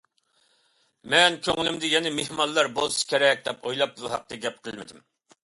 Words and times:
مەن 1.13 1.37
كۆڭلۈمدە 1.47 1.91
يەنە 1.91 2.13
مېھمانلار 2.21 2.71
بولسا 2.81 3.05
كېرەك 3.13 3.45
دەپ 3.51 3.69
ئويلاپ 3.71 3.95
بۇ 4.01 4.13
ھەقتە 4.17 4.43
گەپ 4.49 4.61
قىلمىدىم. 4.67 5.07